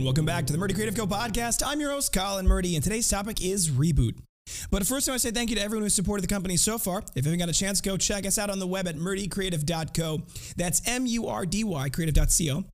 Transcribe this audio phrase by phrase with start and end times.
[0.00, 1.62] And welcome back to the Murdy Creative Co podcast.
[1.62, 4.14] I'm your host, Colin Murdy, and today's topic is reboot.
[4.70, 6.78] But first, I want to say thank you to everyone who's supported the company so
[6.78, 7.02] far.
[7.14, 10.22] If you haven't got a chance, go check us out on the web at murdycreative.co.
[10.56, 12.64] That's M U R D Y creative.co.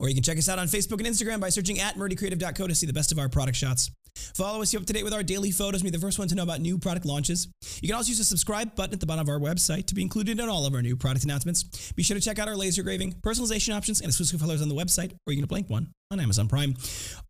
[0.00, 2.74] Or you can check us out on Facebook and Instagram by searching at murdycreative.co to
[2.74, 3.90] see the best of our product shots.
[4.34, 6.34] Follow us, you up to date with our daily photos, be the first one to
[6.34, 7.48] know about new product launches.
[7.80, 10.02] You can also use the subscribe button at the bottom of our website to be
[10.02, 11.92] included in all of our new product announcements.
[11.92, 14.74] Be sure to check out our laser graving, personalization options, and exclusive colors on the
[14.74, 16.74] website, or you can blank one on Amazon Prime.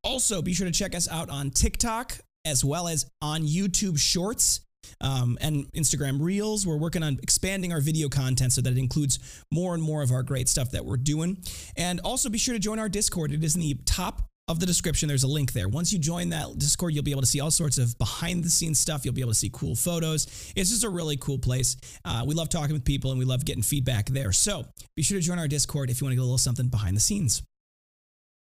[0.03, 4.61] Also, be sure to check us out on TikTok as well as on YouTube Shorts
[5.01, 6.67] um, and Instagram Reels.
[6.67, 9.19] We're working on expanding our video content so that it includes
[9.51, 11.39] more and more of our great stuff that we're doing.
[11.77, 13.33] And also be sure to join our Discord.
[13.33, 15.09] It is in the top of the description.
[15.09, 15.69] There's a link there.
[15.69, 18.51] Once you join that Discord, you'll be able to see all sorts of behind the
[18.51, 19.05] scenes stuff.
[19.05, 20.53] You'll be able to see cool photos.
[20.57, 21.77] It's just a really cool place.
[22.05, 24.33] Uh, we love talking with people and we love getting feedback there.
[24.33, 24.65] So
[24.97, 26.97] be sure to join our Discord if you want to get a little something behind
[26.97, 27.43] the scenes.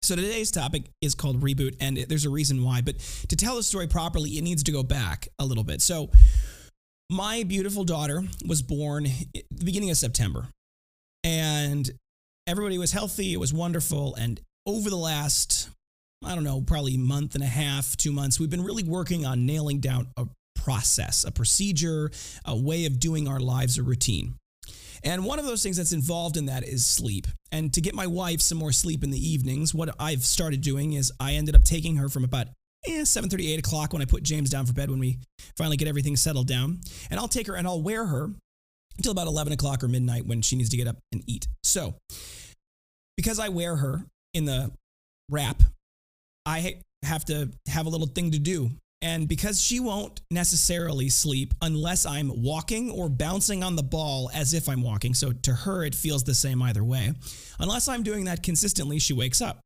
[0.02, 2.82] So today's topic is called reboot, and there's a reason why.
[2.82, 5.82] But to tell the story properly, it needs to go back a little bit.
[5.82, 6.10] So
[7.12, 10.48] my beautiful daughter was born the beginning of September,
[11.24, 11.90] and
[12.48, 13.34] everybody was healthy.
[13.34, 14.16] It was wonderful.
[14.16, 15.70] And over the last,
[16.26, 19.46] I don't know, probably month and a half, two months, we've been really working on
[19.46, 22.10] nailing down a process, a procedure,
[22.46, 24.36] a way of doing our lives, a routine.
[25.04, 27.28] And one of those things that's involved in that is sleep.
[27.52, 30.94] And to get my wife some more sleep in the evenings, what I've started doing
[30.94, 32.48] is I ended up taking her from about
[32.86, 35.20] eh, 7 30, 8 o'clock when I put James down for bed when we
[35.58, 36.80] finally get everything settled down.
[37.10, 38.30] And I'll take her and I'll wear her
[38.98, 41.48] until about 11 o'clock or midnight when she needs to get up and eat.
[41.64, 41.96] So,
[43.16, 44.04] because I wear her
[44.34, 44.72] in the
[45.30, 45.62] wrap,
[46.46, 51.54] I have to have a little thing to do and because she won't necessarily sleep
[51.62, 55.84] unless I'm walking or bouncing on the ball as if I'm walking, so to her
[55.84, 57.14] it feels the same either way,
[57.60, 59.60] unless I'm doing that consistently, she wakes up.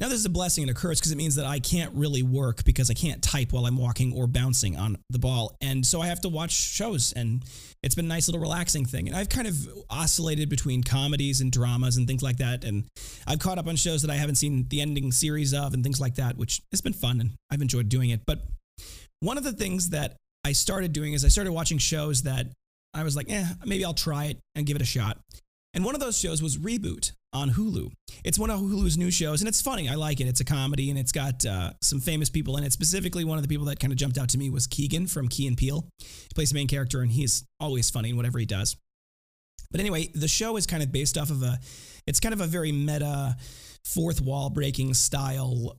[0.00, 2.22] Now, this is a blessing and a curse because it means that I can't really
[2.22, 5.56] work because I can't type while I'm walking or bouncing on the ball.
[5.60, 7.44] And so I have to watch shows, and
[7.82, 9.08] it's been a nice little relaxing thing.
[9.08, 9.54] And I've kind of
[9.90, 12.64] oscillated between comedies and dramas and things like that.
[12.64, 12.84] And
[13.26, 16.00] I've caught up on shows that I haven't seen the ending series of and things
[16.00, 18.22] like that, which has been fun and I've enjoyed doing it.
[18.26, 18.42] But
[19.20, 22.46] one of the things that I started doing is I started watching shows that
[22.94, 25.18] I was like, eh, maybe I'll try it and give it a shot.
[25.74, 27.90] And one of those shows was Reboot on Hulu.
[28.24, 29.88] It's one of Hulu's new shows, and it's funny.
[29.88, 30.26] I like it.
[30.26, 32.72] It's a comedy, and it's got uh, some famous people in it.
[32.72, 35.28] Specifically, one of the people that kind of jumped out to me was Keegan from
[35.28, 35.86] Key and Peele.
[35.98, 38.76] He plays the main character, and he's always funny in whatever he does.
[39.70, 41.58] But anyway, the show is kind of based off of a,
[42.06, 43.36] it's kind of a very meta,
[43.84, 45.76] fourth wall breaking style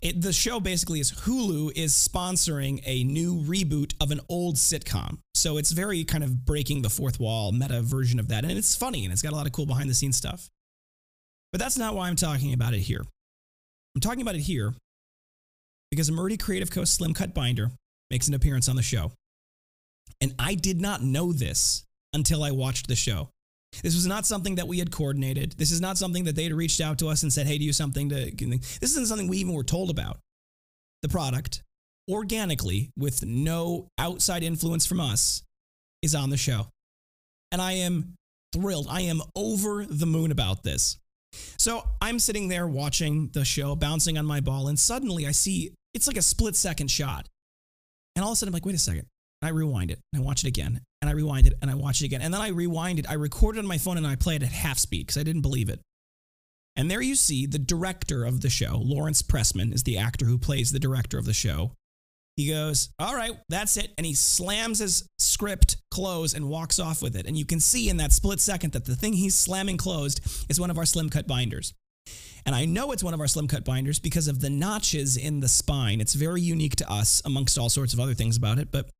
[0.00, 5.18] it, the show basically is Hulu is sponsoring a new reboot of an old sitcom.
[5.34, 8.44] So it's very kind of breaking the fourth wall meta version of that.
[8.44, 10.48] And it's funny and it's got a lot of cool behind the scenes stuff.
[11.54, 13.00] But that's not why I'm talking about it here.
[13.94, 14.74] I'm talking about it here
[15.88, 16.82] because a Murdy Creative Co.
[16.82, 17.70] Slim Cut Binder
[18.10, 19.12] makes an appearance on the show.
[20.20, 23.28] And I did not know this until I watched the show.
[23.84, 25.52] This was not something that we had coordinated.
[25.52, 27.64] This is not something that they had reached out to us and said, hey, do
[27.64, 28.32] you something to.
[28.32, 30.18] This isn't something we even were told about.
[31.02, 31.62] The product,
[32.10, 35.44] organically, with no outside influence from us,
[36.02, 36.66] is on the show.
[37.52, 38.14] And I am
[38.52, 38.88] thrilled.
[38.90, 40.98] I am over the moon about this.
[41.58, 45.72] So I'm sitting there watching the show, bouncing on my ball, and suddenly I see
[45.92, 47.28] it's like a split second shot.
[48.16, 49.06] And all of a sudden, I'm like, wait a second.
[49.44, 52.00] I rewind it and I watch it again and I rewind it and I watch
[52.00, 52.22] it again.
[52.22, 53.08] And then I rewind it.
[53.08, 55.22] I record it on my phone and I play it at half speed because I
[55.22, 55.80] didn't believe it.
[56.76, 60.38] And there you see the director of the show, Lawrence Pressman, is the actor who
[60.38, 61.72] plays the director of the show.
[62.36, 63.92] He goes, All right, that's it.
[63.96, 67.26] And he slams his script close and walks off with it.
[67.26, 70.60] And you can see in that split second that the thing he's slamming closed is
[70.60, 71.74] one of our slim cut binders.
[72.46, 75.40] And I know it's one of our slim cut binders because of the notches in
[75.40, 76.00] the spine.
[76.00, 78.70] It's very unique to us, amongst all sorts of other things about it.
[78.70, 78.90] But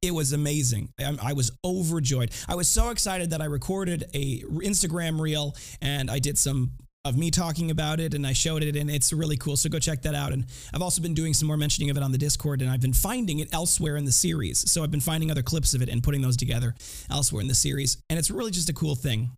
[0.00, 0.88] it was amazing.
[0.98, 2.30] I was overjoyed.
[2.48, 6.72] I was so excited that I recorded a Instagram reel and I did some
[7.04, 9.56] of me talking about it and I showed it and it's really cool.
[9.56, 10.32] So go check that out.
[10.32, 12.80] And I've also been doing some more mentioning of it on the Discord and I've
[12.80, 14.70] been finding it elsewhere in the series.
[14.70, 16.74] So I've been finding other clips of it and putting those together
[17.10, 17.96] elsewhere in the series.
[18.08, 19.30] And it's really just a cool thing.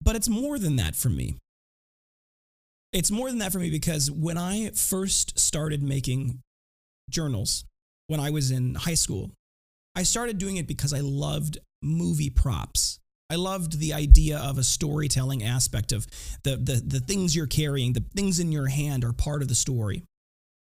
[0.00, 1.36] But it's more than that for me.
[2.92, 6.40] It's more than that for me because when I first started making
[7.08, 7.64] journals
[8.06, 9.30] when I was in high school.
[9.94, 12.98] I started doing it because I loved movie props.
[13.30, 16.06] I loved the idea of a storytelling aspect of
[16.44, 19.54] the, the, the things you're carrying, the things in your hand are part of the
[19.54, 20.02] story.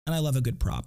[0.06, 0.86] And I love a good prop.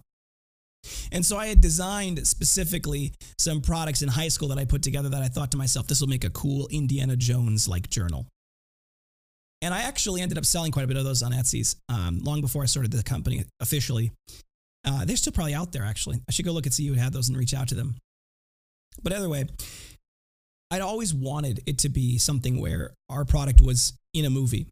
[1.12, 5.10] And so I had designed specifically some products in high school that I put together
[5.10, 8.28] that I thought to myself, this will make a cool Indiana Jones like journal.
[9.62, 12.42] And I actually ended up selling quite a bit of those on Etsy's um, long
[12.42, 14.12] before I started the company officially.
[14.86, 16.22] Uh, they're still probably out there, actually.
[16.28, 17.96] I should go look and see who had those and reach out to them.
[19.02, 19.46] But either way,
[20.74, 24.66] I'd always wanted it to be something where our product was in a movie.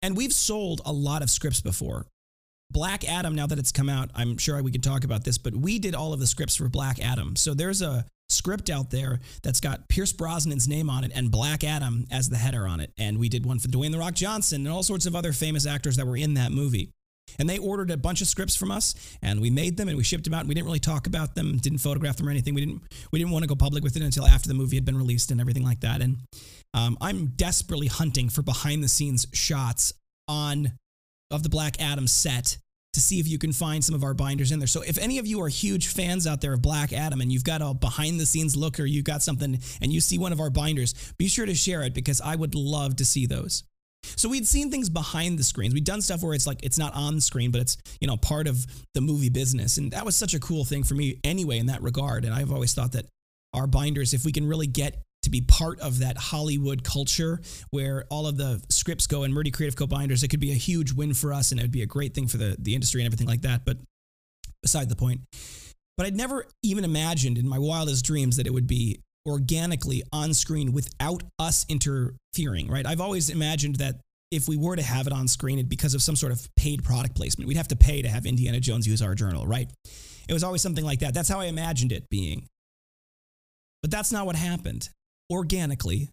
[0.00, 2.06] And we've sold a lot of scripts before.
[2.70, 5.56] Black Adam, now that it's come out, I'm sure we could talk about this, but
[5.56, 7.34] we did all of the scripts for Black Adam.
[7.34, 11.64] So there's a script out there that's got Pierce Brosnan's name on it and Black
[11.64, 12.92] Adam as the header on it.
[12.96, 15.66] And we did one for Dwayne The Rock Johnson and all sorts of other famous
[15.66, 16.92] actors that were in that movie.
[17.38, 20.04] And they ordered a bunch of scripts from us, and we made them and we
[20.04, 20.40] shipped them out.
[20.40, 22.54] And we didn't really talk about them, didn't photograph them or anything.
[22.54, 22.82] We didn't
[23.12, 25.30] we didn't want to go public with it until after the movie had been released
[25.30, 26.00] and everything like that.
[26.00, 26.18] And
[26.74, 29.92] um, I'm desperately hunting for behind the scenes shots
[30.28, 30.72] on
[31.30, 32.58] of the Black Adam set
[32.92, 34.66] to see if you can find some of our binders in there.
[34.66, 37.44] So if any of you are huge fans out there of Black Adam and you've
[37.44, 40.40] got a behind the scenes look or you've got something and you see one of
[40.40, 43.62] our binders, be sure to share it because I would love to see those.
[44.02, 45.74] So we'd seen things behind the screens.
[45.74, 48.16] We'd done stuff where it's like it's not on the screen, but it's, you know,
[48.16, 49.78] part of the movie business.
[49.78, 52.24] And that was such a cool thing for me anyway in that regard.
[52.24, 53.06] And I've always thought that
[53.54, 58.04] our binders, if we can really get to be part of that Hollywood culture where
[58.10, 60.92] all of the scripts go in Murdy Creative Co binders, it could be a huge
[60.92, 63.06] win for us and it would be a great thing for the, the industry and
[63.06, 63.64] everything like that.
[63.64, 63.78] But
[64.62, 65.20] beside the point.
[65.96, 70.34] But I'd never even imagined in my wildest dreams that it would be organically on
[70.34, 72.86] screen without us interfering, right?
[72.86, 74.00] I've always imagined that
[74.30, 76.84] if we were to have it on screen, it because of some sort of paid
[76.84, 77.48] product placement.
[77.48, 79.68] We'd have to pay to have Indiana Jones use our journal, right?
[80.28, 81.14] It was always something like that.
[81.14, 82.46] That's how I imagined it being.
[83.82, 84.88] But that's not what happened.
[85.32, 86.08] Organically,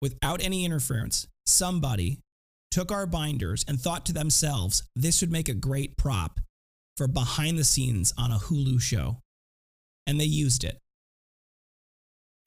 [0.00, 2.20] without any interference, somebody
[2.70, 6.40] took our binders and thought to themselves, this would make a great prop
[6.96, 9.18] for behind the scenes on a Hulu show.
[10.06, 10.78] And they used it.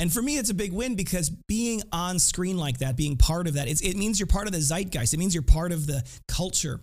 [0.01, 3.45] And for me, it's a big win because being on screen like that, being part
[3.45, 5.13] of that, it means you're part of the zeitgeist.
[5.13, 6.81] It means you're part of the culture,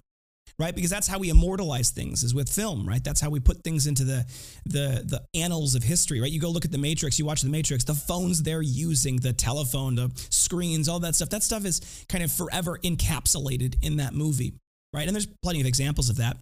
[0.56, 0.72] right?
[0.72, 3.02] Because that's how we immortalize things is with film, right?
[3.02, 4.24] That's how we put things into the
[4.66, 6.30] the the annals of history, right?
[6.30, 9.32] You go look at the Matrix, you watch the Matrix, the phones they're using, the
[9.32, 11.30] telephone, the screens, all that stuff.
[11.30, 14.54] That stuff is kind of forever encapsulated in that movie,
[14.94, 15.08] right?
[15.08, 16.36] And there's plenty of examples of that.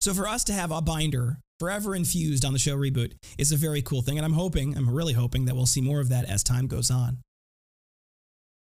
[0.00, 3.56] So for us to have a binder forever infused on the show reboot is a
[3.56, 4.18] very cool thing.
[4.18, 6.90] And I'm hoping, I'm really hoping that we'll see more of that as time goes
[6.90, 7.18] on.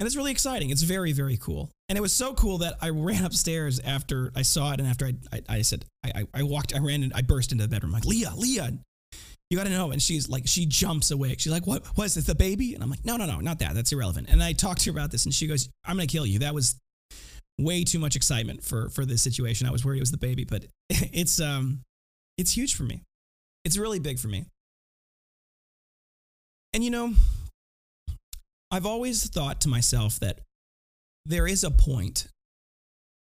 [0.00, 0.71] And it's really exciting.
[0.71, 1.71] It's very, very cool.
[1.89, 4.81] And it was so cool that I ran upstairs after I saw it.
[4.81, 7.62] And after I, I, I said, I, I walked, I ran and I burst into
[7.62, 7.94] the bedroom.
[7.94, 8.73] I'm like, Leah, Leah,
[9.49, 9.93] you got to know.
[9.93, 11.39] And she's like, she jumps awake.
[11.39, 12.75] She's like, what was it, the baby?
[12.75, 13.75] And I'm like, no, no, no, not that.
[13.75, 14.29] That's irrelevant.
[14.29, 16.41] And I talked to her about this and she goes, I'm to kill you.
[16.41, 16.77] That was
[17.61, 19.69] way too much excitement for, for this situation.
[19.69, 21.83] I was worried it was the baby, but it's, um,
[22.38, 23.02] it's huge for me.
[23.64, 24.46] It's really big for me.
[26.75, 27.12] And you know,
[28.70, 30.40] I've always thought to myself that
[31.26, 32.26] there is a point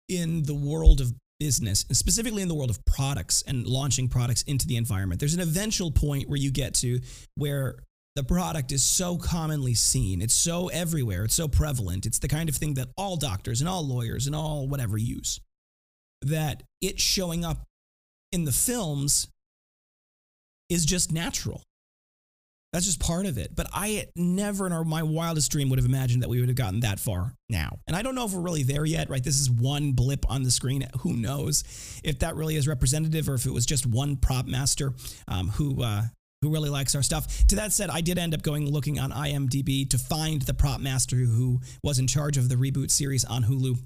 [0.10, 4.68] in the world of business, specifically in the world of products and launching products into
[4.68, 5.20] the environment.
[5.20, 7.00] There's an eventual point where you get to
[7.36, 7.80] where
[8.16, 12.48] the product is so commonly seen, it's so everywhere, it's so prevalent, it's the kind
[12.48, 15.42] of thing that all doctors and all lawyers and all whatever use,
[16.22, 17.64] that it showing up
[18.36, 19.30] in the films
[20.70, 21.64] is just natural.
[22.74, 23.56] That's just part of it.
[23.56, 26.82] But I never in my wildest dream would have imagined that we would have gotten
[26.82, 27.80] that far now.
[27.88, 29.24] And I don't know if we're really there yet, right?
[29.24, 30.86] This is one blip on the screen.
[31.00, 31.64] Who knows
[32.04, 34.94] if that really is representative or if it was just one prop master
[35.30, 36.04] um, who, uh,
[36.42, 37.48] who really likes our stuff.
[37.48, 40.82] To that said, I did end up going looking on IMDb to find the prop
[40.82, 43.78] master who was in charge of the reboot series on Hulu.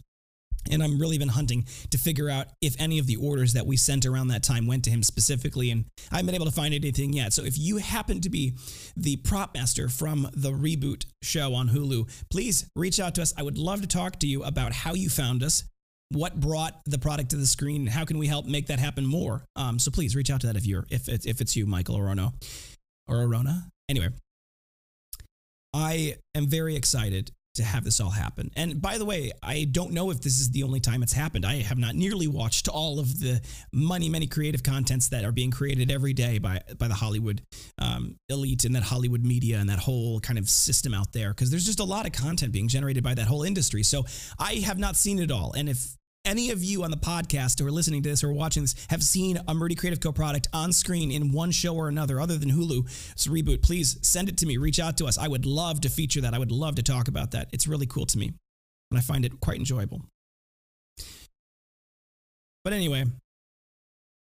[0.70, 3.78] And I'm really been hunting to figure out if any of the orders that we
[3.78, 5.72] sent around that time went to him specifically.
[5.72, 7.34] And I haven't been able to find anything yet.
[7.34, 8.54] So if you happen to be
[8.96, 13.34] the prop master from the reboot show on Hulu, please reach out to us.
[13.38, 15.64] I would love to talk to you about how you found us,
[16.10, 19.44] what brought the product to the screen, how can we help make that happen more.
[19.56, 21.98] Um, so please reach out to that if you're if it's, if it's you, Michael
[21.98, 22.34] Orono
[23.08, 23.70] or Arona.
[23.88, 24.10] Anyway,
[25.74, 28.52] I am very excited to have this all happen.
[28.56, 31.46] And by the way, I don't know if this is the only time it's happened.
[31.46, 33.42] I have not nearly watched all of the
[33.74, 37.42] many, many creative contents that are being created every day by by the Hollywood
[37.78, 41.30] um, elite and that Hollywood media and that whole kind of system out there.
[41.30, 43.84] Because there's just a lot of content being generated by that whole industry.
[43.84, 44.06] So
[44.38, 45.54] I have not seen it all.
[45.54, 45.98] And if
[46.30, 49.02] any of you on the podcast who are listening to this or watching this have
[49.02, 52.52] seen a Murdy Creative Co product on screen in one show or another other than
[52.52, 54.58] Hulu's reboot, please send it to me.
[54.58, 55.18] Reach out to us.
[55.18, 56.36] I would love to feature that.
[56.36, 57.50] I would love to talk about that.
[57.52, 58.32] It's really cool to me,
[58.92, 60.04] and I find it quite enjoyable.
[62.64, 63.06] But anyway,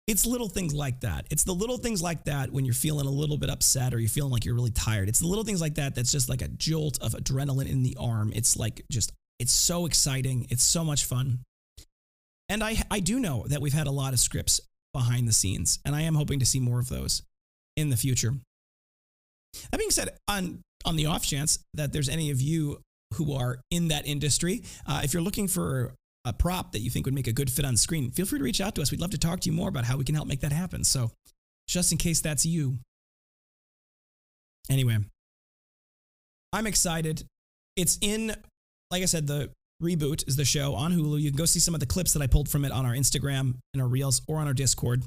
[0.07, 1.25] it's little things like that.
[1.29, 4.07] It's the little things like that when you're feeling a little bit upset or you're
[4.07, 5.09] feeling like you're really tired.
[5.09, 7.97] It's the little things like that that's just like a jolt of adrenaline in the
[7.99, 8.31] arm.
[8.33, 10.47] It's like just It's so exciting.
[10.49, 11.39] It's so much fun.
[12.49, 14.61] And I, I do know that we've had a lot of scripts
[14.93, 17.21] behind the scenes, and I am hoping to see more of those
[17.75, 18.33] in the future.
[19.71, 22.79] That being said, on, on the off chance that there's any of you
[23.15, 25.93] who are in that industry, uh, if you're looking for
[26.25, 28.43] a prop that you think would make a good fit on screen, feel free to
[28.43, 28.91] reach out to us.
[28.91, 30.83] We'd love to talk to you more about how we can help make that happen.
[30.83, 31.11] So,
[31.67, 32.77] just in case that's you.
[34.69, 34.97] Anyway,
[36.53, 37.23] I'm excited.
[37.75, 38.35] It's in,
[38.91, 41.21] like I said, the reboot is the show on Hulu.
[41.21, 42.93] You can go see some of the clips that I pulled from it on our
[42.93, 45.03] Instagram and our Reels or on our Discord.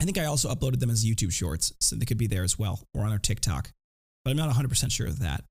[0.00, 2.58] I think I also uploaded them as YouTube shorts, so they could be there as
[2.58, 3.70] well, or on our TikTok.
[4.24, 5.42] But I'm not 100% sure of that.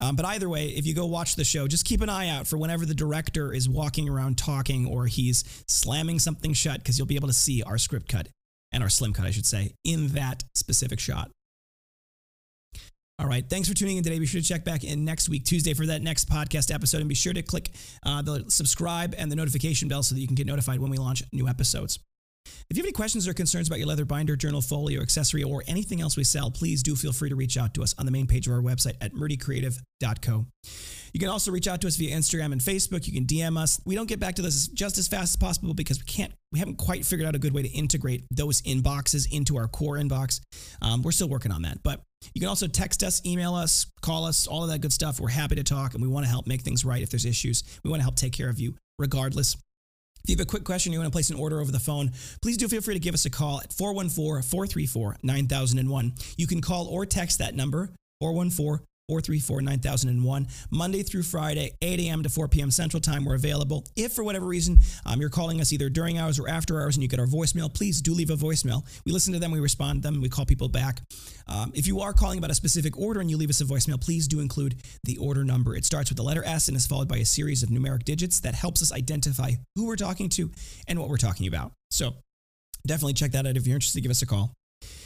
[0.00, 2.46] Um, but either way, if you go watch the show, just keep an eye out
[2.46, 7.06] for whenever the director is walking around talking or he's slamming something shut, because you'll
[7.06, 8.28] be able to see our script cut
[8.72, 11.30] and our slim cut, I should say, in that specific shot.
[13.20, 13.44] All right.
[13.46, 14.18] Thanks for tuning in today.
[14.18, 17.00] Be sure to check back in next week, Tuesday, for that next podcast episode.
[17.00, 17.70] And be sure to click
[18.02, 20.96] uh, the subscribe and the notification bell so that you can get notified when we
[20.96, 21.98] launch new episodes.
[22.44, 25.64] If you have any questions or concerns about your leather binder, journal, folio, accessory, or
[25.66, 28.12] anything else we sell, please do feel free to reach out to us on the
[28.12, 30.46] main page of our website at murdycreative.co.
[31.12, 33.06] You can also reach out to us via Instagram and Facebook.
[33.06, 33.80] You can DM us.
[33.84, 36.58] We don't get back to this just as fast as possible because we can't, we
[36.58, 40.40] haven't quite figured out a good way to integrate those inboxes into our core inbox.
[40.80, 42.02] Um, we're still working on that, but
[42.34, 45.18] you can also text us, email us, call us, all of that good stuff.
[45.18, 47.64] We're happy to talk and we want to help make things right if there's issues.
[47.82, 49.56] We want to help take care of you regardless.
[50.30, 52.12] If you have a quick question, you want to place an order over the phone,
[52.40, 56.12] please do feel free to give us a call at 414 434 9001.
[56.36, 60.46] You can call or text that number, 414 434 9001.
[60.70, 62.22] Monday through Friday, 8 a.m.
[62.22, 62.70] to 4 p.m.
[62.70, 63.84] Central Time, we're available.
[63.96, 67.02] If for whatever reason um, you're calling us either during hours or after hours and
[67.02, 68.84] you get our voicemail, please do leave a voicemail.
[69.04, 71.00] We listen to them, we respond to them, and we call people back.
[71.48, 74.00] Um, if you are calling about a specific order and you leave us a voicemail,
[74.00, 75.74] please do include the order number.
[75.74, 78.38] It starts with the letter S and is followed by a series of numeric digits
[78.42, 80.52] that helps us identify who we're talking to
[80.86, 81.72] and what we're talking about.
[81.90, 82.14] So
[82.86, 84.02] definitely check that out if you're interested.
[84.02, 84.54] Give us a call.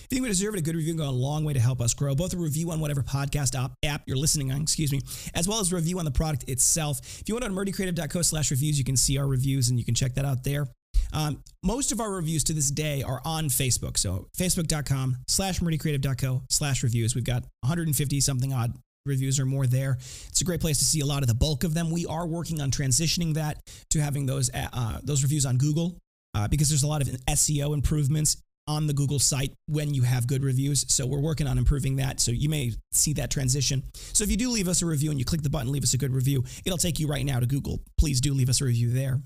[0.04, 1.60] If you think we deserve it, a good review can go a long way to
[1.60, 2.14] help us grow.
[2.14, 5.00] Both a review on whatever podcast app you're listening on, excuse me,
[5.34, 7.00] as well as a review on the product itself.
[7.20, 9.94] If you want to murdycreative.co slash reviews, you can see our reviews and you can
[9.94, 10.68] check that out there.
[11.12, 13.96] Um, most of our reviews to this day are on Facebook.
[13.96, 17.14] So facebook.com slash murdycreative.co slash reviews.
[17.14, 18.74] We've got 150 something odd
[19.06, 19.96] reviews or more there.
[20.28, 21.90] It's a great place to see a lot of the bulk of them.
[21.90, 23.58] We are working on transitioning that
[23.90, 25.96] to having those uh, those reviews on Google
[26.34, 30.26] uh, because there's a lot of SEO improvements on the Google site when you have
[30.26, 30.84] good reviews.
[30.88, 32.20] So we're working on improving that.
[32.20, 33.82] So you may see that transition.
[33.94, 35.94] So if you do leave us a review and you click the button, leave us
[35.94, 37.80] a good review, it'll take you right now to Google.
[37.98, 39.20] Please do leave us a review there.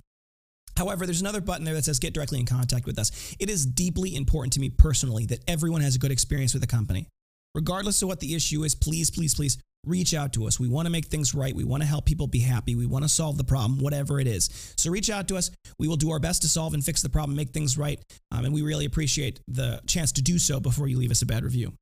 [0.77, 3.35] However, there's another button there that says get directly in contact with us.
[3.41, 6.69] It is deeply important to me personally that everyone has a good experience with the
[6.69, 7.09] company.
[7.55, 10.61] Regardless of what the issue is, please, please, please reach out to us.
[10.61, 11.55] We want to make things right.
[11.55, 12.75] We want to help people be happy.
[12.75, 14.75] We want to solve the problem, whatever it is.
[14.77, 15.51] So reach out to us.
[15.79, 18.01] We will do our best to solve and fix the problem, make things right.
[18.31, 21.27] Um, and we really appreciate the chance to do so before you leave us a
[21.27, 21.73] bad review.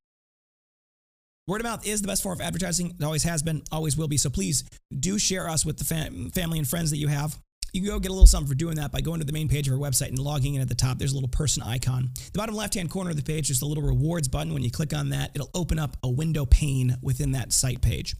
[1.48, 2.96] Word of mouth is the best form of advertising.
[2.98, 4.16] It always has been, always will be.
[4.16, 4.64] So please
[4.98, 7.38] do share us with the fam- family and friends that you have.
[7.76, 9.50] You can go get a little something for doing that by going to the main
[9.50, 10.97] page of our website and logging in at the top.
[10.97, 12.09] There's a little person icon.
[12.33, 14.54] The bottom left hand corner of the page, there's a little rewards button.
[14.54, 18.16] When you click on that, it'll open up a window pane within that site page.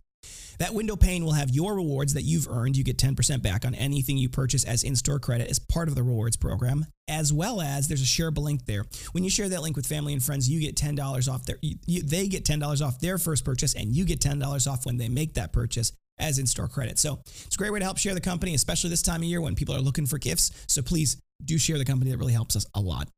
[0.59, 2.77] That window pane will have your rewards that you've earned.
[2.77, 5.95] You get 10% back on anything you purchase as in store credit as part of
[5.95, 8.85] the rewards program, as well as there's a shareable link there.
[9.13, 12.03] When you share that link with family and friends, you get $10 off their, you,
[12.03, 15.33] they get $10 off their first purchase, and you get $10 off when they make
[15.35, 16.99] that purchase as in store credit.
[16.99, 19.41] So it's a great way to help share the company, especially this time of year
[19.41, 20.51] when people are looking for gifts.
[20.67, 22.11] So please do share the company.
[22.11, 23.09] That really helps us a lot.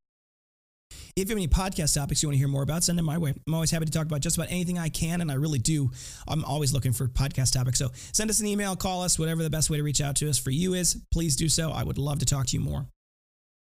[1.15, 3.17] If you have any podcast topics you want to hear more about, send them my
[3.17, 3.33] way.
[3.47, 5.91] I'm always happy to talk about just about anything I can, and I really do.
[6.27, 7.77] I'm always looking for podcast topics.
[7.77, 10.29] So send us an email, call us, whatever the best way to reach out to
[10.29, 10.97] us for you is.
[11.11, 11.71] Please do so.
[11.71, 12.87] I would love to talk to you more.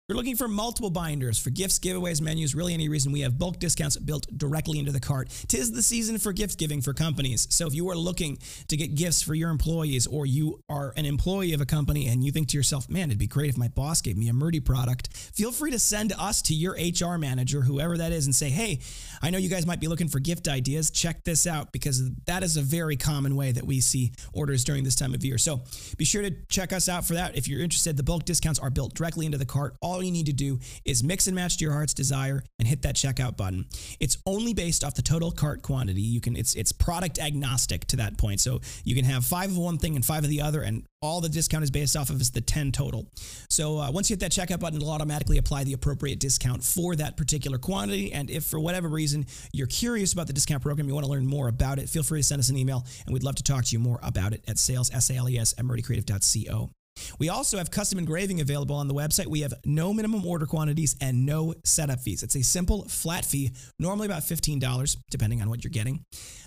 [0.07, 3.11] We're looking for multiple binders for gifts, giveaways, menus, really any reason.
[3.11, 5.29] We have bulk discounts built directly into the cart.
[5.47, 7.47] Tis the season for gift giving for companies.
[7.49, 11.07] So if you are looking to get gifts for your employees or you are an
[11.07, 13.67] employee of a company and you think to yourself, man, it'd be great if my
[13.67, 17.61] boss gave me a Murdy product, feel free to send us to your HR manager,
[17.61, 18.81] whoever that is, and say, hey,
[19.23, 20.91] I know you guys might be looking for gift ideas.
[20.91, 24.83] Check this out because that is a very common way that we see orders during
[24.83, 25.39] this time of year.
[25.39, 25.63] So
[25.97, 27.35] be sure to check us out for that.
[27.35, 29.75] If you're interested, the bulk discounts are built directly into the cart.
[29.81, 32.67] All all you need to do is mix and match to your heart's desire and
[32.67, 33.65] hit that checkout button.
[33.99, 36.01] It's only based off the total cart quantity.
[36.01, 38.41] You can it's it's product agnostic to that point.
[38.41, 41.21] So you can have five of one thing and five of the other, and all
[41.21, 43.07] the discount is based off of is the 10 total.
[43.49, 46.95] So uh, once you hit that checkout button, it'll automatically apply the appropriate discount for
[46.95, 48.11] that particular quantity.
[48.11, 51.27] And if for whatever reason you're curious about the discount program, you want to learn
[51.27, 53.65] more about it, feel free to send us an email and we'd love to talk
[53.65, 56.84] to you more about it at sales, S-A-L-E-S, at.
[57.19, 59.27] We also have custom engraving available on the website.
[59.27, 62.23] We have no minimum order quantities and no setup fees.
[62.23, 66.03] It's a simple flat fee, normally about $15, depending on what you're getting.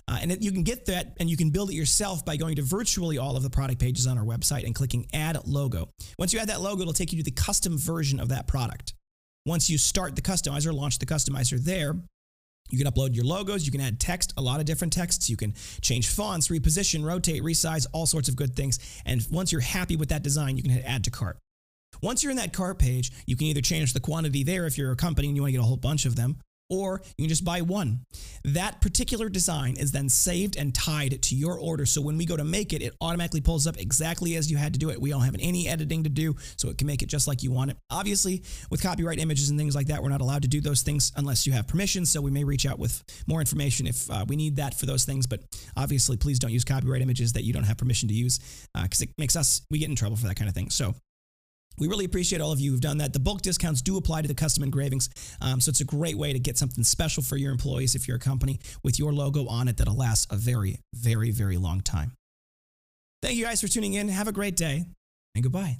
[0.07, 2.55] Uh, and it, you can get that and you can build it yourself by going
[2.55, 5.89] to virtually all of the product pages on our website and clicking Add Logo.
[6.17, 8.93] Once you add that logo, it'll take you to the custom version of that product.
[9.45, 11.95] Once you start the customizer, launch the customizer there,
[12.69, 13.65] you can upload your logos.
[13.65, 15.29] You can add text, a lot of different texts.
[15.29, 18.79] You can change fonts, reposition, rotate, resize, all sorts of good things.
[19.05, 21.37] And once you're happy with that design, you can hit add to cart.
[22.01, 24.91] Once you're in that cart page, you can either change the quantity there if you're
[24.91, 26.37] a company and you want to get a whole bunch of them,
[26.69, 28.05] or you can just buy one.
[28.43, 31.85] That particular design is then saved and tied to your order.
[31.85, 34.73] So when we go to make it, it automatically pulls up exactly as you had
[34.73, 35.01] to do it.
[35.01, 37.51] We don't have any editing to do, so it can make it just like you
[37.51, 37.77] want it.
[37.89, 41.11] Obviously, with copyright images and things like that, we're not allowed to do those things
[41.15, 42.05] unless you have permission.
[42.05, 45.05] So we may reach out with more information if uh, we need that for those
[45.05, 45.27] things.
[45.27, 45.41] But
[45.75, 48.39] obviously, please don't use copyright images that you don't have permission to use
[48.73, 50.69] because uh, it makes us, we get in trouble for that kind of thing.
[50.69, 50.95] So
[51.79, 53.13] we really appreciate all of you who've done that.
[53.13, 55.09] The bulk discounts do apply to the custom engravings.
[55.41, 58.17] Um, so it's a great way to get something special for your employees if you're
[58.17, 62.11] a company with your logo on it that'll last a very, very, very long time.
[63.21, 64.07] Thank you guys for tuning in.
[64.09, 64.85] Have a great day
[65.35, 65.79] and goodbye.